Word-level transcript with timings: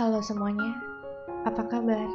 Halo 0.00 0.24
semuanya, 0.24 0.80
apa 1.44 1.60
kabar? 1.68 2.08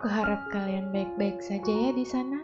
Kuharap 0.00 0.48
kalian 0.48 0.88
baik-baik 0.88 1.44
saja 1.44 1.68
ya 1.68 1.92
di 1.92 2.08
sana. 2.08 2.40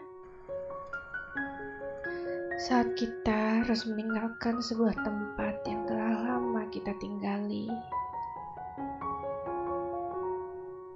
Saat 2.69 2.93
kita 2.93 3.65
harus 3.65 3.89
meninggalkan 3.89 4.61
sebuah 4.61 4.93
tempat 4.93 5.57
yang 5.65 5.81
telah 5.89 6.21
lama 6.21 6.69
kita 6.69 6.93
tinggali, 7.01 7.65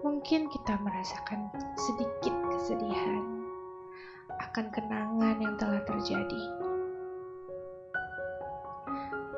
mungkin 0.06 0.46
kita 0.46 0.78
merasakan 0.86 1.50
sedikit 1.74 2.36
kesedihan 2.54 3.26
akan 4.54 4.70
kenangan 4.70 5.42
yang 5.42 5.58
telah 5.58 5.82
terjadi. 5.90 6.44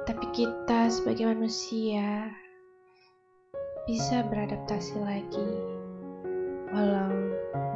Tapi 0.03 0.27
kita 0.35 0.91
sebagai 0.91 1.31
manusia 1.31 2.35
bisa 3.87 4.19
beradaptasi 4.19 4.99
lagi, 4.99 5.47
walau 6.75 7.15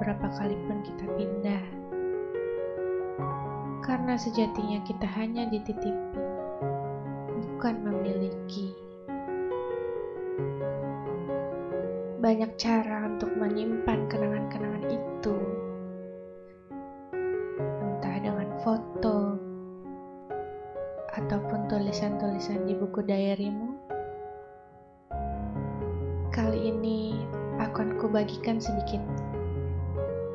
berapa 0.04 0.28
kali 0.36 0.60
pun 0.68 0.84
kita 0.84 1.08
pindah. 1.16 1.64
Karena 3.80 4.20
sejatinya 4.20 4.84
kita 4.84 5.08
hanya 5.08 5.48
dititipi, 5.48 6.20
bukan 7.32 7.76
memiliki. 7.88 8.76
Banyak 12.20 12.60
cara 12.60 13.08
untuk 13.08 13.32
menyimpan 13.40 14.12
kenangan-kenangan 14.12 14.92
itu. 14.92 15.38
Entah 17.88 18.20
dengan 18.20 18.52
foto, 18.60 19.40
ataupun 21.16 21.72
tulisan-tulisan 21.72 22.68
di 22.68 22.76
buku 22.76 23.00
diarymu 23.00 23.71
Kali 26.32 26.72
ini 26.72 27.12
akan 27.60 28.00
kubagikan 28.00 28.56
sedikit 28.56 29.04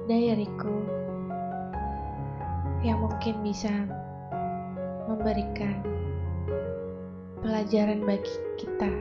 diaryku 0.05 0.77
yang 2.85 3.01
mungkin 3.01 3.41
bisa 3.41 3.73
memberikan 5.09 5.81
pelajaran 7.41 8.05
bagi 8.05 8.29
kita 8.61 8.93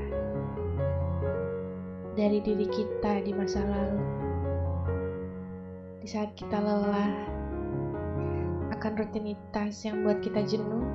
dari 2.16 2.40
diri 2.40 2.68
kita 2.72 3.28
di 3.28 3.32
masa 3.36 3.60
lalu. 3.60 4.00
Di 6.00 6.08
saat 6.08 6.32
kita 6.40 6.64
lelah 6.64 7.12
akan 8.72 8.92
rutinitas 8.96 9.84
yang 9.84 10.00
buat 10.08 10.24
kita 10.24 10.48
jenuh, 10.48 10.88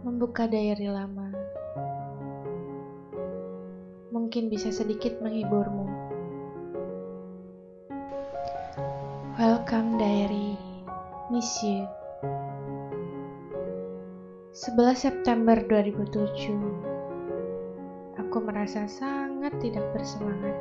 membuka 0.00 0.48
diary 0.48 0.88
lama 0.88 1.17
mungkin 4.28 4.52
bisa 4.52 4.68
sedikit 4.68 5.24
menghiburmu. 5.24 5.88
Welcome 9.40 9.96
diary, 9.96 10.52
miss 11.32 11.48
you. 11.64 11.88
11 14.52 15.00
September 15.00 15.56
2007 15.64 16.60
Aku 18.20 18.44
merasa 18.44 18.84
sangat 18.84 19.56
tidak 19.64 19.88
bersemangat 19.96 20.60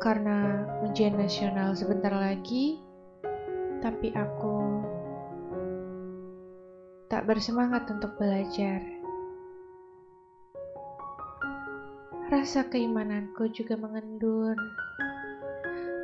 Karena 0.00 0.64
ujian 0.88 1.12
nasional 1.20 1.76
sebentar 1.76 2.16
lagi 2.16 2.80
Tapi 3.84 4.16
aku 4.16 4.80
tak 7.12 7.28
bersemangat 7.28 7.84
untuk 7.92 8.16
belajar 8.16 8.93
Rasa 12.34 12.66
keimananku 12.66 13.46
juga 13.54 13.78
mengendur. 13.78 14.58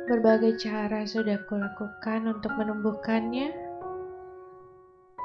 Berbagai 0.07 0.63
cara 0.63 1.03
sudah 1.03 1.43
kulakukan 1.43 2.23
untuk 2.23 2.55
menumbuhkannya, 2.55 3.51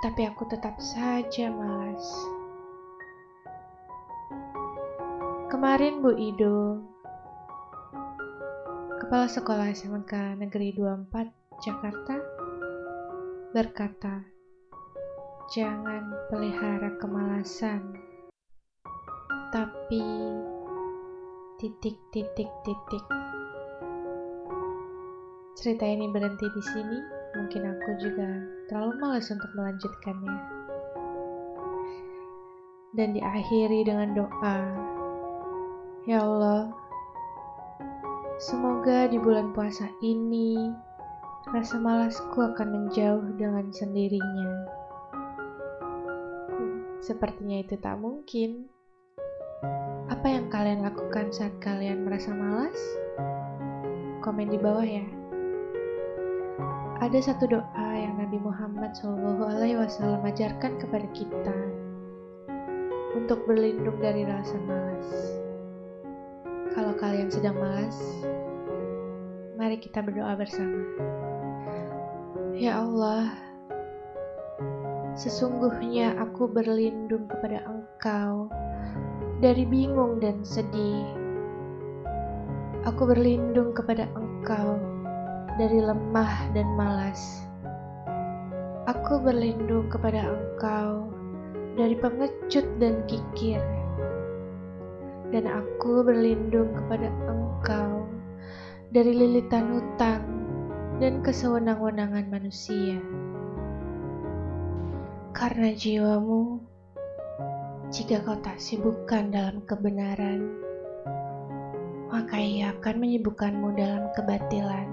tapi 0.03 0.27
aku 0.27 0.51
tetap 0.51 0.75
saja 0.83 1.47
malas. 1.47 2.03
Kemarin 5.47 6.03
Bu 6.03 6.11
Ido, 6.19 6.83
Kepala 8.99 9.31
Sekolah 9.31 9.71
SMK 9.71 10.43
Negeri 10.43 10.75
24 10.75 11.63
Jakarta, 11.63 12.19
berkata, 13.55 14.27
jangan 15.55 16.11
pelihara 16.35 16.99
kemalasan, 16.99 17.95
tapi 19.55 20.03
titik 21.57 21.97
titik 22.13 22.53
titik. 22.69 23.05
Cerita 25.57 25.89
ini 25.89 26.05
berhenti 26.13 26.45
di 26.53 26.63
sini, 26.69 26.99
mungkin 27.33 27.65
aku 27.73 27.91
juga 27.97 28.29
terlalu 28.69 28.93
malas 29.01 29.33
untuk 29.33 29.49
melanjutkannya. 29.57 30.37
Dan 32.93 33.17
diakhiri 33.17 33.89
dengan 33.89 34.13
doa, 34.13 34.59
Ya 36.05 36.21
Allah, 36.21 36.77
semoga 38.37 39.09
di 39.09 39.17
bulan 39.17 39.57
puasa 39.57 39.89
ini 40.05 40.69
rasa 41.49 41.81
malasku 41.81 42.37
akan 42.37 42.69
menjauh 42.69 43.33
dengan 43.41 43.73
sendirinya. 43.73 44.69
Sepertinya 47.01 47.65
itu 47.65 47.81
tak 47.81 47.97
mungkin. 47.97 48.76
Apa 50.11 50.27
yang 50.27 50.51
kalian 50.53 50.85
lakukan 50.85 51.33
saat 51.33 51.55
kalian 51.63 52.05
merasa 52.05 52.35
malas? 52.35 52.77
Komen 54.21 54.51
di 54.51 54.59
bawah 54.59 54.85
ya. 54.85 55.07
Ada 56.99 57.33
satu 57.33 57.47
doa 57.47 57.89
yang 57.93 58.17
Nabi 58.17 58.41
Muhammad 58.41 58.97
SAW 58.97 60.25
ajarkan 60.25 60.81
kepada 60.81 61.07
kita 61.13 61.57
untuk 63.17 63.45
berlindung 63.45 64.01
dari 64.01 64.25
rasa 64.25 64.57
malas. 64.65 65.09
Kalau 66.77 66.93
kalian 66.97 67.33
sedang 67.33 67.57
malas, 67.57 67.97
mari 69.57 69.81
kita 69.81 70.05
berdoa 70.05 70.37
bersama. 70.37 70.83
Ya 72.57 72.81
Allah, 72.81 73.33
sesungguhnya 75.17 76.17
aku 76.21 76.49
berlindung 76.49 77.29
kepada 77.29 77.65
Engkau 77.69 78.49
dari 79.37 79.69
bingung 79.69 80.17
dan 80.17 80.41
sedih. 80.41 81.05
Aku 82.89 83.05
berlindung 83.05 83.77
kepada 83.77 84.09
Engkau 84.17 84.81
dari 85.61 85.77
lemah 85.77 86.49
dan 86.57 86.65
malas. 86.73 87.45
Aku 88.89 89.21
berlindung 89.21 89.93
kepada 89.93 90.25
Engkau 90.25 91.13
dari 91.77 91.93
pengecut 92.01 92.65
dan 92.81 93.05
kikir. 93.05 93.61
Dan 95.35 95.45
aku 95.51 96.01
berlindung 96.07 96.73
kepada 96.73 97.13
Engkau 97.29 98.09
dari 98.95 99.13
lilitan 99.13 99.69
hutang 99.75 100.25
dan 100.97 101.21
kesewenang-wenangan 101.21 102.31
manusia. 102.33 102.97
Karena 105.37 105.77
jiwamu 105.77 106.66
jika 107.87 108.19
kau 108.27 108.35
tak 108.43 108.59
sibukkan 108.59 109.31
dalam 109.31 109.63
kebenaran, 109.63 110.59
maka 112.11 112.35
ia 112.35 112.75
akan 112.75 112.97
menyibukkanmu 112.99 113.79
dalam 113.79 114.11
kebatilan. 114.19 114.89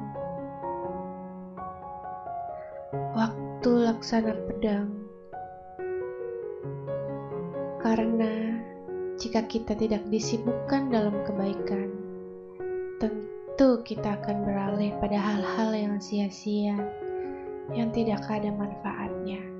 Waktu 3.18 3.72
laksana 3.90 4.38
pedang, 4.46 4.90
karena 7.82 8.62
jika 9.18 9.42
kita 9.50 9.74
tidak 9.74 10.06
disibukkan 10.14 10.94
dalam 10.94 11.18
kebaikan, 11.26 11.90
tentu 13.02 13.82
kita 13.82 14.22
akan 14.22 14.46
beralih 14.46 14.94
pada 15.02 15.18
hal-hal 15.18 15.74
yang 15.74 15.96
sia-sia 15.98 16.78
yang 17.74 17.90
tidak 17.90 18.22
ada 18.30 18.54
manfaatnya. 18.54 19.53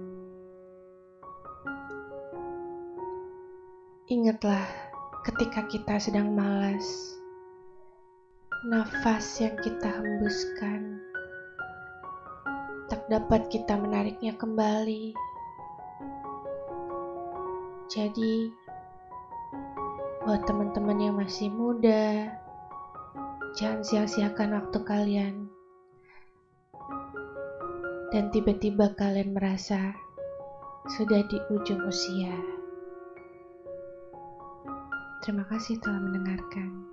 Ingatlah 4.14 4.70
ketika 5.26 5.66
kita 5.66 5.98
sedang 5.98 6.38
malas, 6.38 6.86
nafas 8.70 9.42
yang 9.42 9.58
kita 9.58 9.90
hembuskan 9.90 11.02
tak 12.94 13.10
dapat 13.10 13.50
kita 13.50 13.74
menariknya 13.74 14.38
kembali. 14.38 15.18
Jadi, 17.90 18.54
buat 20.22 20.46
teman-teman 20.46 21.02
yang 21.02 21.18
masih 21.18 21.50
muda, 21.50 22.38
jangan 23.58 23.82
sia-siakan 23.82 24.62
waktu 24.62 24.78
kalian. 24.86 25.36
Dan 28.14 28.30
tiba-tiba 28.30 28.94
kalian 28.94 29.34
merasa 29.34 29.98
sudah 30.86 31.26
di 31.26 31.42
ujung 31.50 31.82
usia. 31.90 32.62
Terima 35.24 35.48
kasih 35.48 35.80
telah 35.80 36.04
mendengarkan. 36.04 36.93